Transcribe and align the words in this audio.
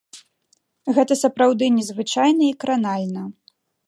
Гэта 0.97 1.17
сапраўды 1.23 1.65
незвычайна 1.77 2.43
і 2.47 2.57
кранальна. 2.65 3.23